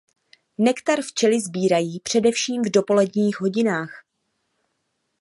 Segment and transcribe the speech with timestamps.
[0.57, 4.05] Nektar včely sbírají především v dopoledních hodinách.